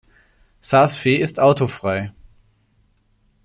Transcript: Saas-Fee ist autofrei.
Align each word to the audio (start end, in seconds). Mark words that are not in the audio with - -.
Saas-Fee 0.61 1.17
ist 1.17 1.37
autofrei. 1.39 2.11